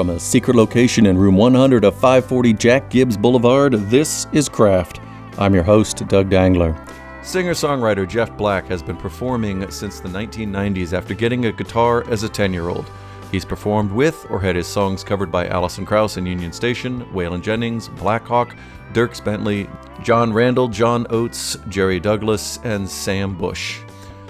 From 0.00 0.08
a 0.08 0.18
secret 0.18 0.56
location 0.56 1.04
in 1.04 1.18
room 1.18 1.36
100 1.36 1.84
of 1.84 1.94
540 1.94 2.54
Jack 2.54 2.88
Gibbs 2.88 3.18
Boulevard, 3.18 3.74
this 3.74 4.26
is 4.32 4.48
Craft. 4.48 4.98
I'm 5.36 5.52
your 5.52 5.62
host, 5.62 6.08
Doug 6.08 6.30
Dangler. 6.30 6.74
Singer 7.22 7.52
songwriter 7.52 8.08
Jeff 8.08 8.34
Black 8.38 8.64
has 8.68 8.82
been 8.82 8.96
performing 8.96 9.70
since 9.70 10.00
the 10.00 10.08
1990s 10.08 10.94
after 10.94 11.12
getting 11.12 11.44
a 11.44 11.52
guitar 11.52 12.08
as 12.10 12.22
a 12.22 12.30
10 12.30 12.54
year 12.54 12.70
old. 12.70 12.90
He's 13.30 13.44
performed 13.44 13.92
with 13.92 14.24
or 14.30 14.40
had 14.40 14.56
his 14.56 14.66
songs 14.66 15.04
covered 15.04 15.30
by 15.30 15.48
Alison 15.48 15.84
Krauss 15.84 16.16
and 16.16 16.26
Union 16.26 16.54
Station, 16.54 17.04
Waylon 17.12 17.42
Jennings, 17.42 17.88
Blackhawk, 17.88 18.56
Dierks 18.94 19.22
Bentley, 19.22 19.68
Jon 20.02 20.32
Randall, 20.32 20.68
John 20.68 21.06
Oates, 21.10 21.58
Jerry 21.68 22.00
Douglas, 22.00 22.58
and 22.64 22.88
Sam 22.88 23.36
Bush. 23.36 23.80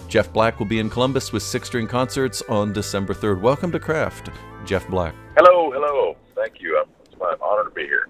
Jeff 0.09 0.33
Black 0.33 0.59
will 0.59 0.67
be 0.67 0.81
in 0.81 0.91
Columbus 0.91 1.33
with 1.33 1.45
six 1.45 1.69
string 1.69 1.87
concerts 1.87 2.43
on 2.49 2.73
December 2.73 3.15
3rd. 3.15 3.41
Welcome 3.41 3.71
to 3.71 3.79
Craft, 3.79 4.31
Jeff 4.65 4.89
Black. 4.89 5.15
Hello, 5.37 5.50
hello. 6.63 6.85
Thank 6.85 6.91
you. 6.91 7.05
It's 7.05 7.21
my 7.21 7.35
honor 7.43 7.65
to 7.65 7.75
be 7.75 7.85
here. 7.85 8.09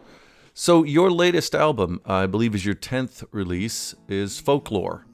So, 0.54 0.84
your 0.84 1.10
latest 1.10 1.54
album, 1.54 2.00
I 2.04 2.26
believe, 2.26 2.54
is 2.54 2.66
your 2.66 2.74
10th 2.74 3.24
release, 3.30 3.94
is 4.08 4.40
Folklore. 4.40 5.06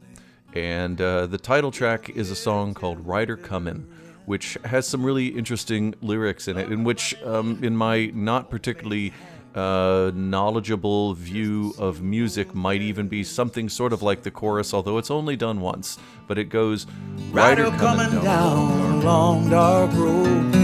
And 0.55 1.01
uh, 1.01 1.27
the 1.27 1.39
title 1.39 1.71
track 1.71 2.09
is 2.11 2.31
a 2.31 2.37
song 2.37 2.75
called 2.75 3.07
Rider 3.07 3.37
Comin', 3.37 3.89
which 4.25 4.57
has 4.65 4.89
some 4.89 5.05
really 5.05 5.27
interesting 5.29 5.95
lyrics 6.01 6.49
in 6.49 6.57
it, 6.57 6.73
in 6.73 6.83
which, 6.83 7.15
um, 7.23 7.62
in 7.62 7.77
my 7.77 8.07
not 8.15 8.51
particularly 8.51 9.12
uh, 9.55 10.11
knowledgeable 10.15 11.15
view 11.15 11.75
of 11.79 12.03
music 12.03 12.55
might 12.55 12.83
even 12.83 13.09
be 13.09 13.25
something 13.25 13.69
sort 13.69 13.93
of 13.93 14.03
like 14.03 14.23
the 14.23 14.31
chorus, 14.31 14.75
although 14.75 14.98
it's 14.98 15.11
only 15.11 15.37
done 15.37 15.61
once. 15.61 15.98
But 16.27 16.39
it 16.39 16.45
goes 16.45 16.87
Rider, 17.31 17.65
Rider 17.65 17.77
coming, 17.79 18.07
coming 18.07 18.25
down, 18.25 18.93
a 18.93 19.05
long 19.05 19.48
dark 19.48 19.93
road, 19.95 20.55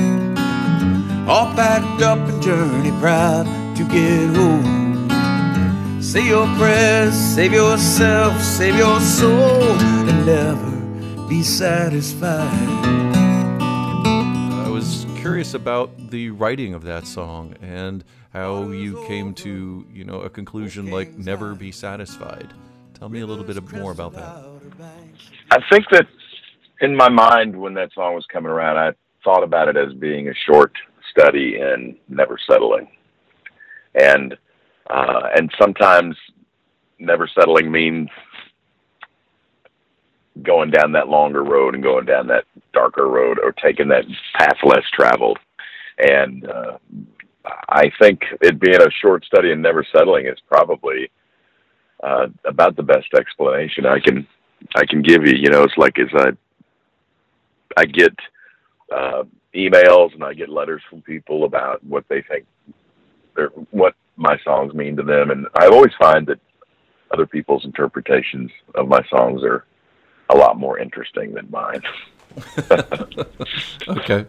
all 1.29 1.55
packed 1.55 2.03
up 2.03 2.19
and 2.19 2.43
journey 2.43 2.91
proud 3.01 3.47
to 3.77 3.85
get 3.85 4.35
home. 4.37 6.03
Say 6.03 6.29
your 6.29 6.47
prayers, 6.57 7.15
save 7.15 7.53
yourself, 7.53 8.41
save 8.41 8.77
your 8.77 9.01
soul, 9.01 9.73
and 10.09 10.27
never 10.27 11.29
be 11.29 11.43
satisfied 11.43 12.69
I 13.63 14.69
was 14.69 15.07
curious 15.17 15.55
about 15.55 16.11
the 16.11 16.31
writing 16.31 16.75
of 16.75 16.83
that 16.85 17.07
song 17.07 17.55
and 17.63 18.05
how 18.33 18.71
you 18.71 19.03
came 19.07 19.35
to, 19.35 19.87
you 19.93 20.05
know, 20.05 20.21
a 20.21 20.31
conclusion 20.31 20.91
like 20.91 21.17
never 21.17 21.55
be 21.55 21.73
satisfied. 21.73 22.53
Tell 22.95 23.09
me 23.09 23.21
a 23.21 23.27
little 23.27 23.45
bit 23.45 23.73
more 23.73 23.93
about 23.93 24.13
that. 24.15 24.45
I 25.51 25.59
think 25.71 25.87
that 25.91 26.07
in 26.81 26.97
my 26.97 27.09
mind 27.09 27.59
when 27.59 27.75
that 27.75 27.93
song 27.93 28.15
was 28.15 28.27
coming 28.27 28.51
around, 28.51 28.77
I 28.77 28.93
thought 29.25 29.43
about 29.43 29.69
it 29.69 29.77
as 29.77 29.95
being 29.95 30.29
a 30.29 30.35
short 30.35 30.73
study 31.13 31.59
in 31.61 31.97
never 32.09 32.39
settling. 32.51 32.89
And 33.95 34.37
uh, 34.91 35.29
and 35.37 35.53
sometimes 35.61 36.17
never 36.99 37.29
settling 37.29 37.71
means 37.71 38.09
going 40.43 40.71
down 40.71 40.93
that 40.93 41.09
longer 41.09 41.45
road 41.45 41.75
and 41.75 41.83
going 41.83 42.07
down 42.07 42.27
that 42.27 42.45
darker 42.73 43.09
road 43.09 43.39
or 43.43 43.53
taking 43.53 43.89
that 43.89 44.05
path 44.39 44.57
less 44.65 44.85
traveled. 44.93 45.39
And 45.99 46.49
uh, 46.49 46.79
I 47.69 47.91
think 48.01 48.23
it 48.41 48.59
being 48.61 48.81
a 48.81 48.91
short 49.03 49.25
study 49.25 49.53
and 49.53 49.63
never 49.63 49.85
settling 49.95 50.27
is 50.27 50.39
probably 50.49 51.11
uh, 52.03 52.27
about 52.45 52.77
the 52.77 52.83
best 52.83 53.13
explanation 53.15 53.87
I 53.87 54.01
can 54.01 54.27
I 54.75 54.87
can 54.87 55.03
give 55.03 55.27
you. 55.27 55.35
You 55.37 55.51
know, 55.51 55.63
it's 55.63 55.77
like 55.77 55.99
as 55.99 56.09
I 56.15 56.31
I 57.77 57.85
get 57.85 58.15
uh, 58.95 59.25
emails 59.55 60.15
and 60.15 60.25
I 60.25 60.35
get 60.35 60.49
letters 60.49 60.83
from 60.89 61.03
people 61.03 61.45
about 61.45 61.85
what 61.85 62.05
they 62.09 62.23
think 62.23 62.47
what 63.71 63.95
my 64.17 64.39
songs 64.45 64.75
mean 64.75 64.97
to 64.97 65.03
them, 65.03 65.31
and 65.31 65.47
I 65.55 65.67
always 65.67 65.93
find 65.99 66.27
that 66.27 66.39
other 67.13 67.27
people's 67.27 67.65
interpretations 67.65 68.51
of 68.75 68.89
my 68.89 69.01
songs 69.09 69.43
are 69.43 69.65
a 70.31 70.37
lot 70.37 70.59
more 70.59 70.79
interesting 70.79 71.35
than 71.35 71.51
mine. 71.51 71.83
okay. 73.89 74.27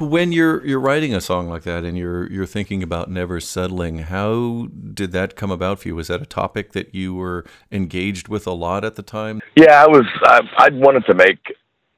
When 0.00 0.32
you're 0.32 0.64
you're 0.64 0.80
writing 0.80 1.14
a 1.14 1.20
song 1.20 1.48
like 1.48 1.64
that 1.64 1.84
and 1.84 1.98
you're 1.98 2.30
you're 2.30 2.46
thinking 2.46 2.82
about 2.82 3.10
never 3.10 3.40
settling, 3.40 3.98
how 3.98 4.68
did 4.94 5.12
that 5.12 5.36
come 5.36 5.50
about 5.50 5.80
for 5.80 5.88
you? 5.88 5.94
Was 5.94 6.08
that 6.08 6.22
a 6.22 6.26
topic 6.26 6.72
that 6.72 6.94
you 6.94 7.14
were 7.14 7.44
engaged 7.70 8.28
with 8.28 8.46
a 8.46 8.52
lot 8.52 8.86
at 8.86 8.94
the 8.94 9.02
time? 9.02 9.42
Yeah, 9.54 9.82
I 9.82 9.86
was. 9.86 10.06
I, 10.22 10.40
I 10.56 10.68
wanted 10.72 11.04
to 11.06 11.14
make 11.14 11.40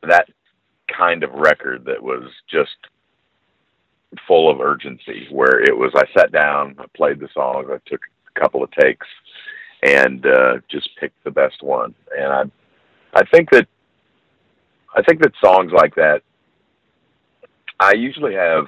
that 0.02 0.28
kind 0.96 1.22
of 1.22 1.32
record 1.32 1.84
that 1.86 2.02
was 2.02 2.24
just 2.50 2.76
full 4.26 4.50
of 4.50 4.60
urgency. 4.60 5.26
Where 5.30 5.60
it 5.62 5.76
was, 5.76 5.92
I 5.94 6.04
sat 6.18 6.32
down, 6.32 6.76
I 6.78 6.84
played 6.96 7.20
the 7.20 7.28
songs, 7.34 7.68
I 7.70 7.78
took 7.88 8.00
a 8.34 8.40
couple 8.40 8.62
of 8.62 8.70
takes, 8.72 9.06
and 9.82 10.24
uh, 10.26 10.58
just 10.70 10.88
picked 10.98 11.22
the 11.24 11.30
best 11.30 11.62
one. 11.62 11.94
And 12.16 12.32
I 12.32 12.42
I 13.14 13.24
think 13.32 13.50
that 13.50 13.66
I 14.96 15.02
think 15.02 15.22
that 15.22 15.32
songs 15.42 15.72
like 15.72 15.94
that, 15.96 16.22
I 17.80 17.94
usually 17.94 18.34
have 18.34 18.66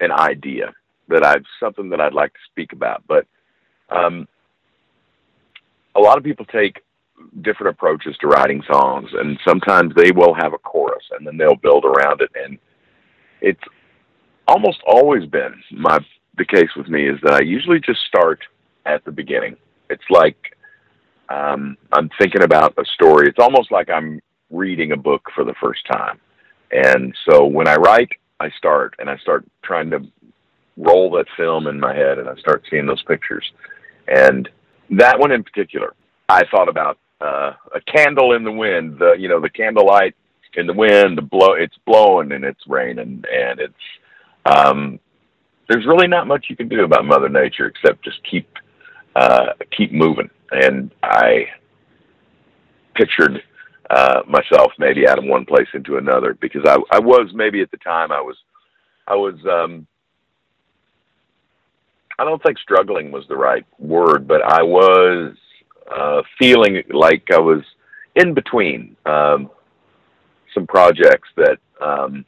an 0.00 0.12
idea 0.12 0.74
that 1.08 1.24
I've 1.24 1.44
something 1.58 1.88
that 1.90 2.00
I'd 2.00 2.12
like 2.12 2.32
to 2.32 2.40
speak 2.50 2.72
about, 2.72 3.02
but 3.08 3.26
um, 3.90 4.28
a 5.94 6.00
lot 6.00 6.18
of 6.18 6.24
people 6.24 6.44
take 6.44 6.82
different 7.42 7.74
approaches 7.74 8.16
to 8.20 8.28
writing 8.28 8.62
songs, 8.70 9.10
and 9.12 9.38
sometimes 9.46 9.94
they 9.94 10.10
will 10.12 10.34
have 10.34 10.52
a 10.52 10.58
chorus 10.58 11.04
and 11.12 11.26
then 11.26 11.36
they'll 11.36 11.56
build 11.56 11.84
around 11.84 12.20
it, 12.20 12.30
and 12.34 12.58
it's 13.40 13.62
almost 14.46 14.78
always 14.86 15.28
been 15.28 15.54
my 15.72 15.98
the 16.38 16.44
case 16.44 16.70
with 16.76 16.88
me 16.88 17.08
is 17.08 17.18
that 17.22 17.34
I 17.34 17.40
usually 17.40 17.80
just 17.80 18.00
start 18.06 18.40
at 18.86 19.04
the 19.04 19.10
beginning. 19.10 19.56
It's 19.90 20.08
like 20.08 20.36
um, 21.28 21.76
I'm 21.92 22.08
thinking 22.18 22.42
about 22.42 22.74
a 22.78 22.84
story. 22.94 23.28
It's 23.28 23.38
almost 23.38 23.70
like 23.70 23.90
I'm 23.90 24.20
reading 24.50 24.92
a 24.92 24.96
book 24.96 25.22
for 25.34 25.44
the 25.44 25.54
first 25.60 25.80
time. 25.90 26.20
And 26.70 27.14
so 27.28 27.44
when 27.44 27.68
I 27.68 27.74
write, 27.74 28.10
I 28.40 28.50
start 28.56 28.94
and 28.98 29.10
I 29.10 29.16
start 29.18 29.44
trying 29.62 29.90
to 29.90 30.00
roll 30.76 31.10
that 31.12 31.26
film 31.36 31.66
in 31.66 31.78
my 31.80 31.94
head 31.94 32.18
and 32.18 32.28
I 32.28 32.36
start 32.36 32.64
seeing 32.70 32.86
those 32.86 33.02
pictures. 33.02 33.44
And 34.06 34.48
that 34.90 35.18
one 35.18 35.32
in 35.32 35.42
particular, 35.42 35.94
I 36.28 36.44
thought 36.50 36.68
about 36.68 36.98
uh, 37.20 37.52
a 37.74 37.80
candle 37.80 38.32
in 38.32 38.44
the 38.44 38.52
wind, 38.52 38.98
the 38.98 39.14
you 39.18 39.28
know, 39.28 39.40
the 39.40 39.50
candlelight 39.50 40.14
in 40.54 40.66
the 40.66 40.72
wind, 40.72 41.18
the 41.18 41.22
blow 41.22 41.52
it's 41.52 41.76
blowing 41.86 42.32
and 42.32 42.44
it's 42.44 42.66
raining 42.66 43.22
and 43.32 43.60
it's 43.60 43.74
um 44.46 44.98
there's 45.68 45.86
really 45.86 46.08
not 46.08 46.26
much 46.26 46.46
you 46.48 46.56
can 46.56 46.68
do 46.68 46.84
about 46.84 47.04
Mother 47.04 47.28
Nature 47.28 47.66
except 47.66 48.02
just 48.04 48.20
keep 48.28 48.48
uh 49.16 49.52
keep 49.76 49.92
moving. 49.92 50.30
And 50.50 50.90
I 51.02 51.46
pictured 52.94 53.42
uh, 53.90 54.20
myself 54.28 54.72
maybe 54.78 55.08
out 55.08 55.18
of 55.18 55.24
one 55.24 55.44
place 55.44 55.68
into 55.72 55.96
another 55.96 56.34
because 56.34 56.62
I, 56.66 56.76
I 56.90 56.98
was 56.98 57.30
maybe 57.34 57.62
at 57.62 57.70
the 57.70 57.78
time 57.78 58.12
I 58.12 58.20
was 58.20 58.36
I 59.06 59.14
was 59.14 59.34
um, 59.50 59.86
I 62.18 62.24
don't 62.24 62.42
think 62.42 62.58
struggling 62.58 63.10
was 63.10 63.24
the 63.28 63.36
right 63.36 63.64
word, 63.78 64.28
but 64.28 64.42
I 64.42 64.62
was 64.62 65.34
uh, 65.94 66.22
feeling 66.38 66.82
like 66.90 67.24
I 67.32 67.38
was 67.38 67.62
in 68.14 68.34
between 68.34 68.96
um, 69.06 69.50
some 70.54 70.66
projects 70.66 71.28
that 71.36 71.58
um, 71.80 72.24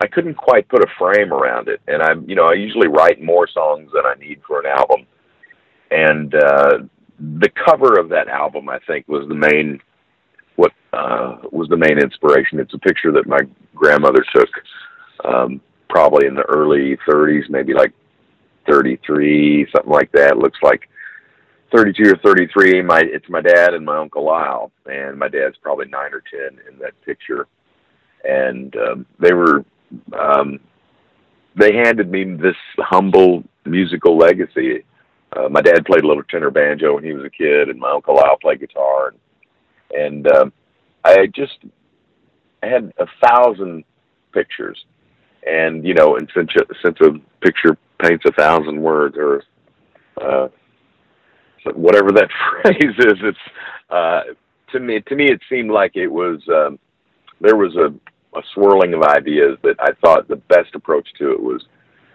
I 0.00 0.06
couldn't 0.06 0.34
quite 0.34 0.68
put 0.68 0.82
a 0.82 0.88
frame 0.98 1.32
around 1.32 1.68
it, 1.68 1.80
and 1.88 2.02
I'm 2.02 2.28
you 2.28 2.34
know 2.34 2.46
I 2.46 2.54
usually 2.54 2.88
write 2.88 3.22
more 3.22 3.48
songs 3.48 3.90
than 3.94 4.04
I 4.04 4.14
need 4.14 4.40
for 4.46 4.60
an 4.60 4.66
album, 4.66 5.06
and 5.90 6.34
uh, 6.34 6.78
the 7.40 7.50
cover 7.64 7.98
of 7.98 8.08
that 8.08 8.28
album, 8.28 8.68
I 8.68 8.78
think, 8.86 9.06
was 9.08 9.28
the 9.28 9.34
main 9.34 9.80
what 10.56 10.72
uh, 10.92 11.36
was 11.50 11.68
the 11.68 11.76
main 11.76 11.98
inspiration. 11.98 12.58
It's 12.58 12.74
a 12.74 12.78
picture 12.78 13.12
that 13.12 13.26
my 13.26 13.40
grandmother 13.74 14.24
took, 14.34 14.48
um, 15.24 15.60
probably 15.88 16.26
in 16.26 16.34
the 16.34 16.42
early 16.42 16.96
30s, 17.08 17.48
maybe 17.48 17.74
like 17.74 17.92
33, 18.68 19.66
something 19.74 19.90
like 19.90 20.10
that. 20.12 20.32
It 20.32 20.38
looks 20.38 20.58
like 20.62 20.88
32 21.74 22.12
or 22.12 22.16
33. 22.16 22.82
My 22.82 23.00
it's 23.00 23.28
my 23.28 23.40
dad 23.40 23.74
and 23.74 23.84
my 23.84 23.98
uncle 23.98 24.24
Lyle, 24.24 24.70
and 24.86 25.18
my 25.18 25.28
dad's 25.28 25.56
probably 25.62 25.86
nine 25.86 26.12
or 26.12 26.22
ten 26.30 26.58
in 26.70 26.78
that 26.78 27.00
picture, 27.04 27.46
and 28.24 28.74
um, 28.76 29.06
they 29.18 29.32
were. 29.32 29.64
Um, 30.18 30.60
they 31.54 31.74
handed 31.74 32.10
me 32.10 32.24
this 32.24 32.56
humble 32.78 33.44
musical 33.66 34.16
legacy 34.16 34.84
uh, 35.34 35.48
my 35.48 35.60
dad 35.62 35.84
played 35.86 36.04
a 36.04 36.06
little 36.06 36.22
tenor 36.24 36.50
banjo 36.50 36.94
when 36.94 37.04
he 37.04 37.12
was 37.12 37.24
a 37.24 37.30
kid, 37.30 37.68
and 37.68 37.78
my 37.78 37.90
uncle 37.90 38.20
Al 38.20 38.36
played 38.36 38.60
guitar, 38.60 39.08
and 39.08 39.18
and 39.94 40.32
um, 40.32 40.52
I 41.04 41.26
just 41.26 41.58
had 42.62 42.92
a 42.98 43.06
thousand 43.26 43.84
pictures, 44.32 44.84
and 45.46 45.86
you 45.86 45.94
know, 45.94 46.16
and 46.16 46.30
since 46.34 46.50
since 46.84 46.98
a 47.00 47.12
picture 47.40 47.78
paints 47.98 48.24
a 48.26 48.32
thousand 48.32 48.80
words, 48.80 49.16
or 49.16 49.42
whatever 52.02 52.12
that 52.20 52.30
phrase 52.62 52.94
is, 52.98 53.18
it's 53.22 53.38
uh, 53.90 54.22
to 54.72 54.80
me 54.80 55.00
to 55.00 55.14
me 55.14 55.26
it 55.30 55.40
seemed 55.48 55.70
like 55.70 55.96
it 55.96 56.08
was 56.08 56.40
um, 56.48 56.78
there 57.40 57.56
was 57.56 57.76
a 57.76 57.92
a 58.34 58.42
swirling 58.54 58.94
of 58.94 59.02
ideas 59.02 59.58
that 59.62 59.76
I 59.78 59.92
thought 60.00 60.26
the 60.26 60.36
best 60.36 60.74
approach 60.74 61.06
to 61.18 61.32
it 61.32 61.42
was 61.42 61.66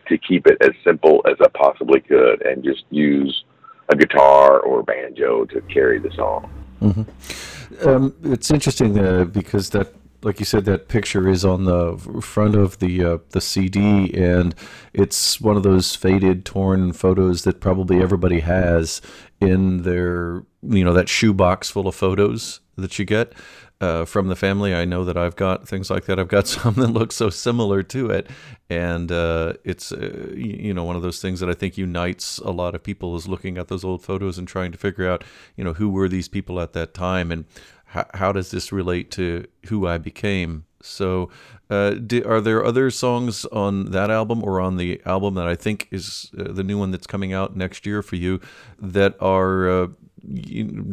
to 0.08 0.18
keep 0.18 0.48
it 0.48 0.58
as 0.62 0.72
simple 0.84 1.22
as 1.30 1.36
I 1.42 1.48
possibly 1.50 2.00
could 2.00 2.42
and 2.42 2.64
just 2.64 2.86
use 2.90 3.44
a 3.90 3.96
guitar 3.96 4.60
or 4.62 4.82
banjo 4.82 5.46
to 5.46 5.62
carry 5.62 6.00
the 6.00 6.12
song. 6.16 6.50
Mm-hmm. 6.82 7.88
Um, 7.88 8.16
it's 8.24 8.50
interesting 8.50 8.98
uh, 8.98 9.26
because 9.26 9.70
that, 9.72 9.94
like 10.24 10.40
you 10.40 10.46
said, 10.46 10.66
that 10.66 10.88
picture 10.88 11.30
is 11.30 11.46
on 11.46 11.66
the 11.66 11.98
front 12.22 12.56
of 12.56 12.80
the 12.80 13.04
uh, 13.04 13.18
the 13.30 13.42
CD, 13.42 14.14
and 14.14 14.56
it's 14.94 15.40
one 15.40 15.58
of 15.58 15.64
those 15.64 15.96
faded, 15.96 16.46
torn 16.46 16.94
photos 16.94 17.44
that 17.44 17.60
probably 17.60 18.02
everybody 18.02 18.40
has 18.40 19.02
in 19.40 19.84
their, 19.84 20.44
you 20.64 20.84
know, 20.84 20.94
that 20.94 21.10
shoebox 21.10 21.70
full 21.70 21.88
of 21.88 21.96
photos 21.96 22.60
that 22.76 22.98
you 22.98 23.06
get 23.06 23.34
uh, 23.80 24.06
from 24.06 24.28
the 24.28 24.36
family. 24.36 24.74
I 24.74 24.86
know 24.86 25.04
that 25.06 25.18
I've 25.18 25.36
got 25.36 25.68
things 25.68 25.90
like 25.90 26.06
that. 26.06 26.20
I've 26.20 26.28
got 26.28 26.48
some 26.48 26.76
that 26.76 26.88
look 26.88 27.12
so 27.12 27.30
similar 27.30 27.84
to 27.84 28.10
it, 28.10 28.28
and 28.70 29.12
uh, 29.12 29.54
it's 29.64 29.92
uh, 29.92 30.34
you 30.36 30.74
know 30.74 30.84
one 30.84 30.96
of 30.96 31.02
those 31.02 31.22
things 31.22 31.40
that 31.40 31.50
I 31.50 31.54
think 31.54 31.78
unites 31.78 32.40
a 32.40 32.52
lot 32.52 32.76
of 32.76 32.84
people 32.84 33.16
is 33.16 33.28
looking 33.28 33.58
at 33.58 33.68
those 33.68 33.84
old 33.84 34.04
photos 34.04 34.38
and 34.38 34.48
trying 34.48 34.72
to 34.72 34.78
figure 34.78 35.08
out 35.08 35.24
you 35.56 35.64
know 35.64 35.74
who 35.74 35.90
were 35.90 36.10
these 36.10 36.28
people 36.28 36.60
at 36.60 36.74
that 36.74 36.94
time 36.94 37.32
and 37.32 37.46
how, 37.88 38.06
how 38.14 38.32
does 38.32 38.52
this 38.52 38.72
relate 38.72 39.12
to 39.12 39.46
who 39.68 39.88
I 39.88 39.98
became. 39.98 40.66
So, 40.82 41.30
uh, 41.70 41.92
do, 41.92 42.24
are 42.26 42.40
there 42.40 42.64
other 42.64 42.90
songs 42.92 43.46
on 43.46 43.92
that 43.92 44.10
album 44.10 44.44
or 44.44 44.62
on 44.62 44.78
the 44.78 45.02
album 45.06 45.34
that 45.36 45.48
I 45.48 45.56
think 45.56 45.88
is 45.92 46.32
uh, 46.38 46.52
the 46.52 46.64
new 46.64 46.78
one 46.78 46.92
that's 46.92 47.08
coming 47.08 47.34
out 47.34 47.56
next 47.56 47.86
year 47.86 48.02
for 48.02 48.16
you 48.16 48.40
that 48.80 49.16
are 49.22 49.70
uh, 49.70 49.88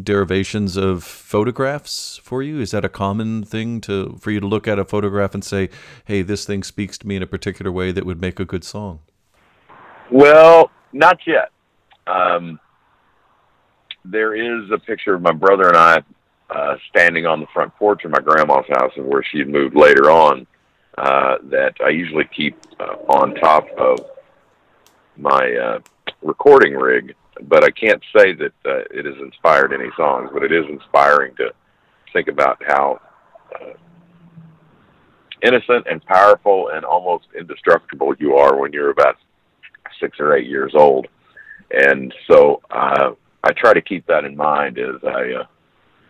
derivations 0.02 0.76
of 0.76 1.04
photographs 1.04 2.18
for 2.22 2.42
you? 2.42 2.60
Is 2.60 2.70
that 2.70 2.84
a 2.84 2.88
common 2.88 3.44
thing 3.44 3.80
to 3.82 4.16
for 4.20 4.30
you 4.30 4.40
to 4.40 4.46
look 4.46 4.66
at 4.66 4.78
a 4.78 4.84
photograph 4.84 5.34
and 5.34 5.44
say, 5.44 5.68
"Hey, 6.06 6.22
this 6.22 6.44
thing 6.44 6.62
speaks 6.62 6.96
to 6.98 7.06
me 7.06 7.16
in 7.16 7.22
a 7.22 7.26
particular 7.26 7.70
way 7.70 7.92
that 7.92 8.06
would 8.06 8.20
make 8.20 8.40
a 8.40 8.44
good 8.44 8.64
song"? 8.64 9.00
Well, 10.10 10.70
not 10.92 11.18
yet. 11.26 11.50
Um, 12.06 12.58
there 14.04 14.34
is 14.34 14.70
a 14.70 14.78
picture 14.78 15.14
of 15.14 15.22
my 15.22 15.32
brother 15.32 15.68
and 15.68 15.76
I 15.76 16.02
uh, 16.50 16.76
standing 16.90 17.26
on 17.26 17.40
the 17.40 17.46
front 17.52 17.74
porch 17.76 18.04
of 18.04 18.10
my 18.10 18.20
grandma's 18.20 18.66
house, 18.68 18.92
and 18.96 19.06
where 19.06 19.22
she 19.22 19.38
had 19.38 19.48
moved 19.48 19.76
later 19.76 20.10
on. 20.10 20.46
Uh, 20.96 21.38
that 21.42 21.74
I 21.84 21.88
usually 21.88 22.28
keep 22.36 22.56
uh, 22.78 22.94
on 23.08 23.34
top 23.34 23.66
of 23.76 23.98
my 25.16 25.52
uh, 25.56 25.80
recording 26.22 26.74
rig 26.74 27.16
but 27.42 27.64
I 27.64 27.70
can't 27.70 28.02
say 28.16 28.32
that 28.34 28.52
uh, 28.64 28.84
it 28.90 29.04
has 29.04 29.16
inspired 29.20 29.72
any 29.72 29.90
songs, 29.96 30.30
but 30.32 30.42
it 30.42 30.52
is 30.52 30.64
inspiring 30.68 31.34
to 31.36 31.52
think 32.12 32.28
about 32.28 32.62
how 32.66 33.00
uh, 33.54 33.72
innocent 35.42 35.86
and 35.90 36.04
powerful 36.04 36.70
and 36.72 36.84
almost 36.84 37.26
indestructible 37.38 38.14
you 38.18 38.36
are 38.36 38.56
when 38.56 38.72
you're 38.72 38.90
about 38.90 39.16
six 40.00 40.18
or 40.20 40.36
eight 40.36 40.46
years 40.46 40.72
old. 40.74 41.06
And 41.70 42.14
so 42.30 42.62
uh, 42.70 43.12
I 43.42 43.52
try 43.52 43.74
to 43.74 43.82
keep 43.82 44.06
that 44.06 44.24
in 44.24 44.36
mind 44.36 44.78
as 44.78 45.02
I 45.04 45.32
uh, 45.40 45.46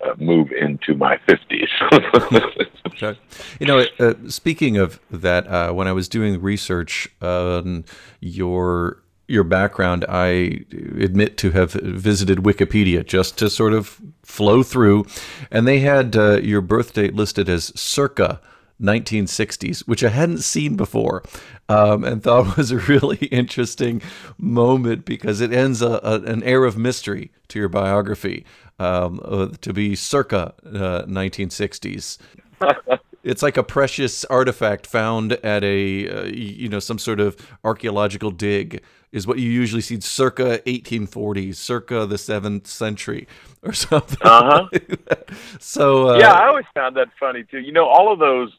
uh, 0.04 0.14
move 0.18 0.50
into 0.52 0.94
my 0.94 1.18
50s. 1.28 2.68
okay. 2.86 3.18
You 3.60 3.66
know, 3.66 3.84
uh, 3.98 4.14
speaking 4.28 4.76
of 4.76 5.00
that, 5.10 5.46
uh, 5.46 5.72
when 5.72 5.86
I 5.88 5.92
was 5.92 6.08
doing 6.08 6.40
research 6.40 7.08
on 7.20 7.84
your 8.20 9.02
your 9.26 9.44
background, 9.44 10.04
I 10.08 10.64
admit 10.98 11.38
to 11.38 11.50
have 11.52 11.72
visited 11.72 12.38
Wikipedia 12.38 13.06
just 13.06 13.38
to 13.38 13.48
sort 13.48 13.72
of 13.72 14.00
flow 14.22 14.62
through, 14.62 15.06
and 15.50 15.66
they 15.66 15.80
had 15.80 16.16
uh, 16.16 16.40
your 16.40 16.60
birth 16.60 16.92
date 16.92 17.14
listed 17.14 17.48
as 17.48 17.72
circa 17.78 18.40
1960s, 18.80 19.80
which 19.86 20.02
I 20.02 20.08
hadn't 20.08 20.38
seen 20.38 20.76
before, 20.76 21.22
um, 21.68 22.04
and 22.04 22.22
thought 22.22 22.56
was 22.56 22.70
a 22.70 22.78
really 22.78 23.26
interesting 23.26 24.02
moment 24.38 25.04
because 25.04 25.40
it 25.40 25.52
ends 25.52 25.82
a, 25.82 26.00
a, 26.02 26.20
an 26.22 26.42
air 26.42 26.64
of 26.64 26.76
mystery 26.76 27.30
to 27.48 27.58
your 27.58 27.68
biography 27.68 28.44
um, 28.78 29.20
uh, 29.24 29.48
to 29.60 29.72
be 29.72 29.94
circa 29.94 30.54
uh, 30.66 31.04
1960s. 31.06 32.18
it's 33.24 33.42
like 33.42 33.56
a 33.56 33.62
precious 33.62 34.24
artifact 34.26 34.86
found 34.86 35.32
at 35.32 35.64
a 35.64 36.08
uh, 36.08 36.24
you 36.24 36.68
know 36.68 36.78
some 36.78 36.98
sort 36.98 37.20
of 37.20 37.36
archaeological 37.64 38.30
dig 38.30 38.82
is 39.12 39.26
what 39.26 39.38
you 39.38 39.48
usually 39.48 39.80
see 39.80 40.00
circa 40.00 40.58
1840s, 40.66 41.54
circa 41.54 42.04
the 42.04 42.18
seventh 42.18 42.66
century, 42.66 43.28
or 43.62 43.72
something. 43.84 44.18
Uh 44.22 44.42
huh. 44.44 44.68
Like 44.72 45.30
so 45.58 46.10
uh, 46.10 46.18
yeah, 46.18 46.32
I 46.32 46.48
always 46.48 46.66
found 46.74 46.96
that 46.96 47.08
funny 47.18 47.44
too. 47.44 47.60
You 47.60 47.72
know, 47.72 47.86
all 47.86 48.12
of 48.12 48.18
those. 48.18 48.52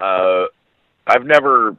Uh, 0.00 0.46
I've 1.06 1.24
never 1.24 1.76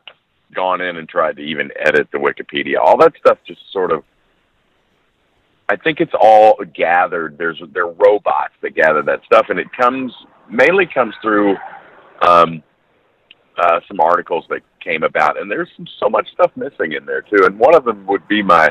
gone 0.54 0.82
in 0.82 0.98
and 0.98 1.08
tried 1.08 1.38
to 1.38 1.42
even 1.42 1.70
edit 1.80 2.10
the 2.12 2.18
Wikipedia. 2.18 2.78
All 2.84 2.98
that 2.98 3.14
stuff 3.20 3.38
just 3.48 3.62
sort 3.72 3.92
of. 3.92 4.04
I 5.70 5.76
think 5.76 6.00
it's 6.00 6.14
all 6.20 6.58
gathered. 6.74 7.38
There's 7.38 7.62
there 7.74 7.86
are 7.86 7.94
robots 7.94 8.54
that 8.62 8.76
gather 8.76 9.04
that 9.04 9.22
stuff, 9.26 9.48
and 9.50 9.60
it 9.60 9.68
comes 9.80 10.12
mainly 10.50 10.88
comes 10.92 11.14
through 11.22 11.56
um, 12.28 12.64
uh, 13.58 13.80
some 13.88 14.00
articles 14.00 14.46
that 14.50 14.62
came 14.84 15.04
about, 15.04 15.40
and 15.40 15.50
there's 15.50 15.70
some, 15.76 15.86
so 16.00 16.10
much 16.10 16.28
stuff 16.34 16.52
missing 16.56 16.94
in 16.94 17.06
there 17.06 17.22
too. 17.22 17.46
And 17.46 17.60
one 17.60 17.76
of 17.76 17.86
them 17.86 18.06
would 18.08 18.28
be 18.28 18.42
my 18.42 18.70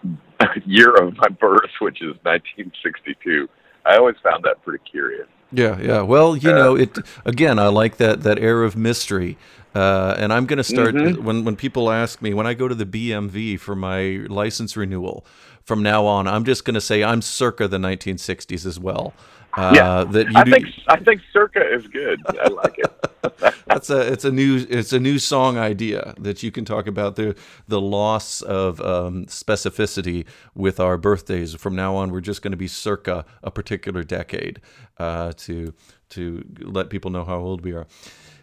year 0.66 0.94
of 0.94 1.16
my 1.16 1.28
birth, 1.28 1.70
which 1.80 2.02
is 2.02 2.14
1962. 2.22 3.48
I 3.86 3.96
always 3.96 4.16
found 4.22 4.44
that 4.44 4.62
pretty 4.64 4.82
curious. 4.90 5.28
Yeah, 5.50 5.80
yeah. 5.80 6.02
Well, 6.02 6.36
you 6.36 6.52
know, 6.52 6.76
it 6.76 6.98
again. 7.24 7.58
I 7.58 7.68
like 7.68 7.96
that 7.96 8.22
that 8.22 8.38
air 8.38 8.62
of 8.62 8.76
mystery. 8.76 9.36
Uh, 9.74 10.14
and 10.18 10.32
I'm 10.32 10.46
going 10.46 10.56
to 10.56 10.64
start 10.64 10.94
mm-hmm. 10.94 11.24
when 11.24 11.44
when 11.44 11.56
people 11.56 11.90
ask 11.90 12.20
me 12.20 12.34
when 12.34 12.46
I 12.46 12.54
go 12.54 12.68
to 12.68 12.74
the 12.74 12.86
BMV 12.86 13.60
for 13.60 13.76
my 13.76 14.26
license 14.28 14.76
renewal. 14.76 15.24
From 15.64 15.82
now 15.82 16.06
on, 16.06 16.26
I'm 16.26 16.44
just 16.44 16.64
going 16.64 16.74
to 16.74 16.80
say 16.80 17.04
I'm 17.04 17.20
circa 17.20 17.68
the 17.68 17.76
1960s 17.76 18.64
as 18.64 18.80
well. 18.80 19.12
Uh, 19.58 19.72
yeah, 19.74 20.04
that 20.04 20.36
I 20.36 20.44
do... 20.44 20.52
think 20.52 20.66
I 20.86 21.00
think 21.00 21.20
Circa 21.32 21.74
is 21.74 21.88
good. 21.88 22.20
I 22.28 22.46
like 22.46 22.78
it. 22.78 23.54
That's 23.66 23.90
a 23.90 24.12
it's 24.12 24.24
a 24.24 24.30
new 24.30 24.64
it's 24.70 24.92
a 24.92 25.00
new 25.00 25.18
song 25.18 25.58
idea 25.58 26.14
that 26.16 26.44
you 26.44 26.52
can 26.52 26.64
talk 26.64 26.86
about 26.86 27.16
the 27.16 27.34
the 27.66 27.80
loss 27.80 28.40
of 28.40 28.80
um, 28.80 29.26
specificity 29.26 30.26
with 30.54 30.78
our 30.78 30.96
birthdays. 30.96 31.56
From 31.56 31.74
now 31.74 31.96
on, 31.96 32.12
we're 32.12 32.20
just 32.20 32.40
going 32.40 32.52
to 32.52 32.56
be 32.56 32.68
circa 32.68 33.24
a 33.42 33.50
particular 33.50 34.04
decade 34.04 34.60
uh, 34.98 35.32
to 35.38 35.74
to 36.10 36.44
let 36.60 36.88
people 36.88 37.10
know 37.10 37.24
how 37.24 37.38
old 37.38 37.62
we 37.64 37.72
are. 37.72 37.88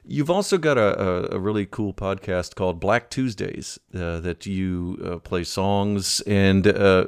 You've 0.07 0.29
also 0.29 0.57
got 0.57 0.77
a, 0.77 1.01
a, 1.01 1.37
a, 1.37 1.39
really 1.39 1.65
cool 1.65 1.91
podcast 1.91 2.53
called 2.53 2.79
Black 2.79 3.09
Tuesdays 3.09 3.79
uh, 3.95 4.19
that 4.19 4.45
you 4.45 4.99
uh, 5.03 5.17
play 5.17 5.43
songs 5.43 6.21
and 6.27 6.67
uh, 6.67 7.07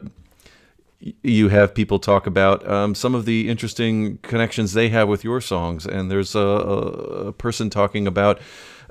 you 0.99 1.49
have 1.49 1.73
people 1.73 1.99
talk 1.99 2.25
about 2.25 2.67
um, 2.67 2.95
some 2.95 3.13
of 3.13 3.25
the 3.25 3.49
interesting 3.49 4.17
connections 4.19 4.73
they 4.73 4.89
have 4.89 5.07
with 5.07 5.23
your 5.23 5.41
songs. 5.41 5.85
And 5.85 6.09
there's 6.09 6.35
a, 6.35 6.39
a 6.39 7.33
person 7.33 7.69
talking 7.69 8.07
about 8.07 8.39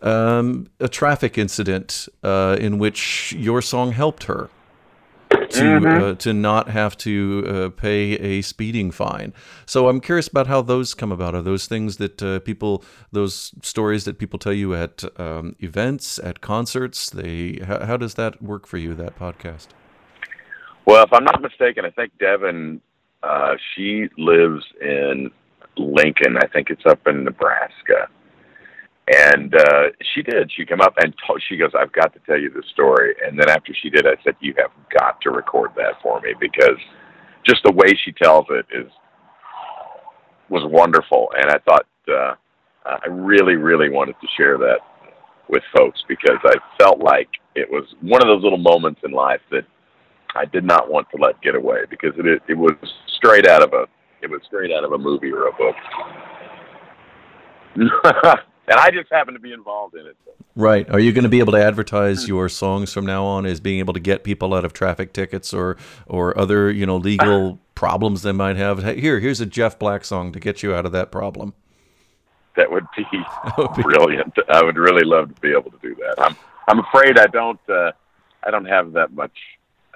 um, 0.02 0.68
a 0.78 0.88
traffic 0.88 1.36
incident 1.38 2.08
uh, 2.22 2.56
in 2.60 2.78
which 2.78 3.34
your 3.36 3.62
song 3.62 3.92
helped 3.92 4.24
her 4.24 4.50
to 5.30 5.62
mm-hmm. 5.62 5.86
uh, 5.86 6.14
to 6.14 6.32
not 6.32 6.68
have 6.68 6.96
to 6.98 7.44
uh, 7.46 7.68
pay 7.70 8.12
a 8.14 8.42
speeding 8.42 8.90
fine. 8.90 9.32
So 9.64 9.88
I'm 9.88 10.00
curious 10.00 10.28
about 10.28 10.46
how 10.46 10.62
those 10.62 10.94
come 10.94 11.12
about. 11.12 11.34
Are 11.34 11.42
those 11.42 11.66
things 11.66 11.96
that 11.96 12.22
uh, 12.22 12.40
people, 12.40 12.84
those 13.12 13.52
stories 13.62 14.04
that 14.04 14.18
people 14.18 14.38
tell 14.38 14.52
you 14.52 14.74
at 14.74 15.04
um, 15.18 15.56
events, 15.60 16.18
at 16.18 16.40
concerts? 16.40 17.10
They 17.10 17.60
how, 17.66 17.84
how 17.84 17.96
does 17.96 18.14
that 18.14 18.42
work 18.42 18.66
for 18.66 18.78
you? 18.78 18.94
That 18.94 19.18
podcast. 19.18 19.68
Well, 20.86 21.02
if 21.04 21.12
I'm 21.12 21.24
not 21.24 21.42
mistaken, 21.42 21.84
I 21.84 21.90
think 21.90 22.12
Devin, 22.18 22.80
uh, 23.22 23.54
she 23.74 24.06
lives 24.16 24.64
in 24.80 25.30
Lincoln. 25.76 26.36
I 26.38 26.46
think 26.46 26.70
it's 26.70 26.86
up 26.86 27.06
in 27.08 27.24
Nebraska. 27.24 28.08
And 29.08 29.54
uh, 29.54 29.82
she 30.14 30.22
did. 30.22 30.50
She 30.56 30.64
came 30.64 30.80
up 30.80 30.94
and 30.98 31.14
told, 31.26 31.42
she 31.48 31.56
goes, 31.56 31.70
"I've 31.78 31.92
got 31.92 32.12
to 32.14 32.20
tell 32.20 32.38
you 32.38 32.50
this 32.50 32.64
story." 32.72 33.14
And 33.24 33.38
then 33.38 33.48
after 33.48 33.72
she 33.80 33.88
did, 33.90 34.06
I 34.06 34.14
said, 34.24 34.34
"You 34.40 34.54
have 34.58 34.70
got 34.98 35.20
to 35.22 35.30
record 35.30 35.70
that 35.76 35.94
for 36.02 36.20
me 36.20 36.34
because 36.40 36.78
just 37.44 37.62
the 37.64 37.72
way 37.72 37.94
she 38.04 38.12
tells 38.12 38.46
it 38.50 38.66
is 38.72 38.90
was 40.48 40.62
wonderful." 40.72 41.28
And 41.36 41.50
I 41.50 41.58
thought 41.58 41.86
uh, 42.08 42.34
I 42.84 43.08
really, 43.08 43.54
really 43.54 43.90
wanted 43.90 44.16
to 44.20 44.26
share 44.36 44.58
that 44.58 44.78
with 45.48 45.62
folks 45.76 46.02
because 46.08 46.38
I 46.44 46.54
felt 46.76 46.98
like 46.98 47.28
it 47.54 47.70
was 47.70 47.84
one 48.02 48.22
of 48.22 48.26
those 48.26 48.42
little 48.42 48.58
moments 48.58 49.00
in 49.04 49.12
life 49.12 49.40
that 49.52 49.64
I 50.36 50.44
did 50.44 50.64
not 50.64 50.90
want 50.90 51.08
to 51.10 51.16
let 51.16 51.40
get 51.40 51.54
away 51.54 51.84
because 51.88 52.12
it 52.16 52.42
it 52.48 52.54
was 52.54 52.74
straight 53.08 53.46
out 53.46 53.62
of 53.62 53.72
a 53.72 53.86
it 54.22 54.30
was 54.30 54.40
straight 54.46 54.72
out 54.72 54.84
of 54.84 54.92
a 54.92 54.98
movie 54.98 55.32
or 55.32 55.48
a 55.48 55.52
book. 55.52 55.76
and 57.76 58.80
I 58.80 58.90
just 58.90 59.12
happened 59.12 59.36
to 59.36 59.40
be 59.40 59.52
involved 59.52 59.94
in 59.94 60.06
it. 60.06 60.16
Right. 60.54 60.88
Are 60.88 60.98
you 60.98 61.12
going 61.12 61.24
to 61.24 61.28
be 61.28 61.38
able 61.40 61.52
to 61.52 61.62
advertise 61.62 62.26
your 62.26 62.48
songs 62.48 62.90
from 62.92 63.04
now 63.04 63.24
on 63.24 63.44
as 63.44 63.60
being 63.60 63.78
able 63.78 63.92
to 63.92 64.00
get 64.00 64.24
people 64.24 64.54
out 64.54 64.64
of 64.64 64.72
traffic 64.72 65.12
tickets 65.12 65.52
or 65.52 65.76
or 66.06 66.38
other 66.38 66.70
you 66.70 66.86
know 66.86 66.96
legal 66.96 67.58
problems 67.74 68.22
they 68.22 68.32
might 68.32 68.56
have? 68.56 68.82
Here, 68.82 69.20
here's 69.20 69.40
a 69.40 69.46
Jeff 69.46 69.78
Black 69.78 70.04
song 70.04 70.32
to 70.32 70.40
get 70.40 70.62
you 70.62 70.74
out 70.74 70.86
of 70.86 70.92
that 70.92 71.12
problem. 71.12 71.54
that 72.56 72.72
would 72.72 72.86
be, 72.96 73.82
brilliant. 73.82 74.32
I 74.48 74.64
would 74.64 74.78
really 74.78 75.04
love 75.04 75.34
to 75.34 75.40
be 75.42 75.50
able 75.50 75.70
to 75.70 75.78
do 75.82 75.94
that. 75.96 76.14
I'm 76.18 76.34
I'm 76.68 76.78
afraid 76.78 77.18
I 77.18 77.26
don't 77.26 77.60
uh, 77.68 77.92
I 78.42 78.50
don't 78.50 78.64
have 78.64 78.92
that 78.92 79.12
much 79.12 79.36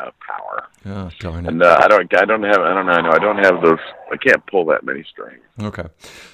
uh, 0.01 0.11
power. 0.27 0.67
Oh, 0.87 1.11
darn 1.19 1.45
it! 1.45 1.49
And 1.49 1.63
uh, 1.63 1.79
I 1.81 1.89
don't 1.89 2.13
I 2.15 2.25
don't 2.25 2.43
have 2.43 2.61
I 2.61 2.75
don't 2.75 2.87
know 2.87 2.93
I 2.93 3.01
know 3.03 3.11
I 3.11 3.19
don't 3.19 3.45
have 3.45 3.63
those 3.63 3.79
I 4.11 4.17
can't 4.17 4.45
pull 4.47 4.65
that 4.67 4.85
many 4.85 5.05
strings. 5.05 5.43
Okay, 5.61 5.87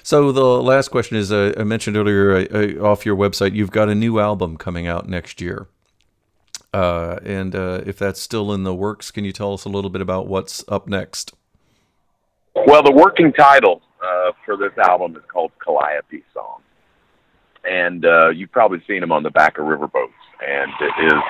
so 0.03 0.31
the 0.31 0.43
last 0.43 0.89
question 0.89 1.17
is 1.17 1.31
uh, 1.31 1.53
I 1.57 1.63
mentioned 1.63 1.97
earlier 1.97 2.35
uh, 2.35 2.45
uh, 2.53 2.85
off 2.85 3.05
your 3.05 3.15
website 3.15 3.53
you've 3.53 3.71
got 3.71 3.89
a 3.89 3.95
new 3.95 4.19
album 4.19 4.57
coming 4.57 4.87
out 4.87 5.07
next 5.07 5.41
year. 5.41 5.67
Uh, 6.73 7.17
and 7.23 7.55
uh, 7.55 7.81
if 7.85 7.97
that's 7.97 8.21
still 8.21 8.53
in 8.53 8.63
the 8.63 8.75
works, 8.75 9.09
can 9.09 9.23
you 9.23 9.31
tell 9.31 9.53
us 9.53 9.65
a 9.65 9.69
little 9.69 9.89
bit 9.89 10.01
about 10.01 10.27
what's 10.27 10.63
up 10.67 10.87
next? 10.87 11.33
Well, 12.53 12.83
the 12.83 12.91
working 12.91 13.31
title 13.33 13.81
uh, 14.03 14.31
for 14.45 14.57
this 14.57 14.77
album 14.77 15.15
is 15.15 15.23
called 15.31 15.51
Calliope 15.63 16.23
Song, 16.33 16.61
and 17.63 18.05
uh, 18.05 18.29
you've 18.29 18.51
probably 18.51 18.81
seen 18.87 19.01
them 19.01 19.11
on 19.11 19.23
the 19.23 19.31
back 19.31 19.57
of 19.57 19.65
riverboats. 19.65 20.11
And 20.45 20.71
it 20.81 21.05
is 21.05 21.21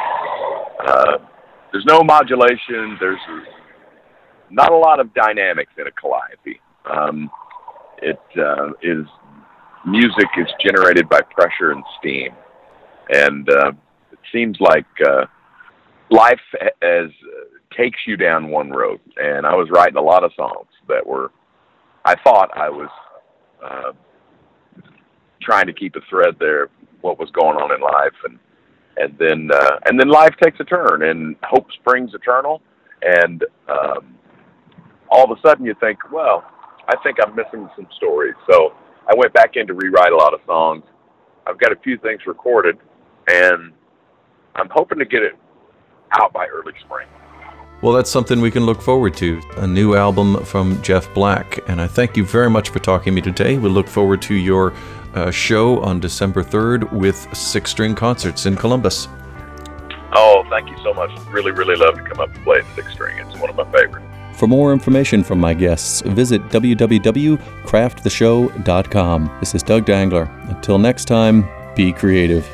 uh, 0.88 1.18
there's 1.78 1.86
no 1.86 2.04
modulation. 2.04 2.98
There's 3.00 3.20
not 4.50 4.72
a 4.72 4.76
lot 4.76 5.00
of 5.00 5.14
dynamics 5.14 5.72
in 5.78 5.86
a 5.86 5.92
calliope. 5.92 6.60
Um, 6.90 7.30
it 8.02 8.20
uh, 8.36 8.70
is 8.82 9.06
music 9.86 10.28
is 10.38 10.48
generated 10.60 11.08
by 11.08 11.22
pressure 11.22 11.72
and 11.72 11.84
steam, 12.00 12.32
and 13.10 13.48
uh, 13.48 13.72
it 14.12 14.20
seems 14.34 14.58
like 14.60 14.88
uh, 15.06 15.26
life 16.10 16.40
as 16.82 17.10
uh, 17.10 17.76
takes 17.78 18.00
you 18.08 18.18
down 18.18 18.50
one 18.50 18.72
road. 18.72 19.00
And 19.18 19.46
I 19.46 19.54
was 19.54 19.70
writing 19.72 19.98
a 19.98 20.02
lot 20.02 20.24
of 20.24 20.32
songs 20.36 20.70
that 20.88 21.06
were, 21.06 21.32
I 22.06 22.16
thought 22.24 22.50
I 22.58 22.70
was 22.70 22.90
uh, 23.64 23.92
trying 25.44 25.68
to 25.68 25.74
keep 25.74 25.96
a 25.96 26.02
thread 26.10 26.38
there, 26.40 26.70
what 27.02 27.20
was 27.20 27.30
going 27.32 27.58
on 27.58 27.72
in 27.72 27.82
life, 27.82 28.18
and 28.24 28.40
and 28.98 29.18
then 29.18 29.50
uh, 29.54 29.80
and 29.86 30.00
then 30.00 30.10
life 30.10 30.36
takes 30.42 30.60
a 30.60 30.64
turn, 30.64 31.04
and 31.04 31.36
hope 31.44 31.68
springs 31.74 32.12
eternal, 32.14 32.62
and 33.02 33.44
um, 33.70 34.16
all 35.10 35.32
of 35.32 35.38
a 35.38 35.42
sudden 35.42 35.66
you 35.66 35.76
think, 35.80 36.00
well, 36.12 36.44
I 36.88 36.96
think 37.04 37.18
I'm 37.24 37.36
missing 37.36 37.70
some 37.76 37.88
stories. 37.96 38.36
So 38.50 38.74
I 39.08 39.14
went 39.16 39.34
back 39.34 39.56
in 39.56 39.68
to 39.68 39.74
rewrite 39.74 40.12
a 40.12 40.18
lot 40.18 40.34
of 40.34 40.40
songs. 40.46 40.84
I've 41.46 41.60
got 41.60 41.72
a 41.72 41.78
few 41.78 41.98
things 41.98 42.22
recorded, 42.26 42.78
and 43.28 43.72
I'm 44.56 44.70
hoping 44.70 45.00
to 45.00 45.06
get 45.06 45.24
it 45.24 45.34
out 46.12 46.34
by 46.34 46.48
early 46.48 46.74
spring. 46.86 47.08
Well, 47.82 47.94
that's 47.94 48.10
something 48.10 48.42
we 48.42 48.50
can 48.50 48.66
look 48.66 48.82
forward 48.82 49.14
to. 49.18 49.40
A 49.58 49.68
new 49.68 49.94
album 49.94 50.44
from 50.46 50.82
Jeff 50.82 51.14
Black. 51.14 51.60
And 51.70 51.80
I 51.80 51.86
thank 51.86 52.18
you 52.18 52.26
very 52.26 52.50
much 52.50 52.70
for 52.70 52.80
talking 52.80 53.12
to 53.14 53.16
me 53.16 53.22
today. 53.22 53.60
We 53.60 53.70
look 53.70 53.88
forward 53.88 54.20
to 54.24 54.34
your 54.34 54.74
uh, 55.18 55.32
show 55.32 55.82
on 55.82 56.00
December 56.00 56.44
3rd 56.44 56.92
with 56.92 57.28
Six 57.36 57.72
String 57.72 57.96
Concerts 57.96 58.46
in 58.46 58.56
Columbus. 58.56 59.08
Oh, 60.14 60.46
thank 60.50 60.70
you 60.70 60.78
so 60.84 60.94
much. 60.94 61.10
Really, 61.30 61.52
really 61.52 61.76
love 61.76 61.96
to 61.96 62.04
come 62.04 62.20
up 62.20 62.32
and 62.34 62.44
play 62.44 62.62
Six 62.76 62.94
String. 62.94 63.18
It's 63.18 63.36
one 63.40 63.50
of 63.50 63.56
my 63.56 63.66
favorites. 63.72 64.06
For 64.38 64.46
more 64.48 64.72
information 64.72 65.24
from 65.24 65.40
my 65.40 65.56
guests, 65.56 66.02
visit 66.02 66.44
www.crafttheshow.com. 66.50 69.38
This 69.40 69.56
is 69.56 69.64
Doug 69.64 69.86
Dangler. 69.86 70.30
Until 70.50 70.78
next 70.78 71.06
time, 71.06 71.50
be 71.76 71.92
creative. 71.92 72.48